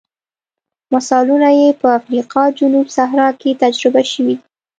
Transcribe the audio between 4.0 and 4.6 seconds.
شوي دي.